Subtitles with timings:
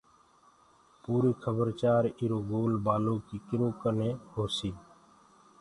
[1.03, 4.75] پوريٚ کبر چآر ايرو گول بآلو ڪيٚ ڪرو ڪني هوسيٚ